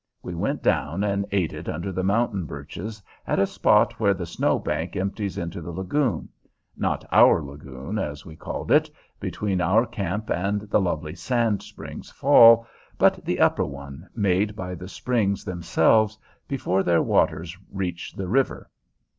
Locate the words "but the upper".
12.97-13.63